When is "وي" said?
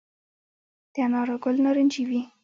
2.09-2.21